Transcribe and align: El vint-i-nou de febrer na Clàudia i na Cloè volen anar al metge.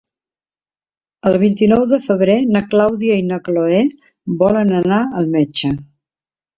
El 1.31 1.37
vint-i-nou 1.43 1.83
de 1.91 2.01
febrer 2.07 2.39
na 2.57 2.63
Clàudia 2.73 3.21
i 3.23 3.29
na 3.31 3.41
Cloè 3.51 3.85
volen 4.45 4.77
anar 4.83 5.03
al 5.23 5.35
metge. 5.41 5.77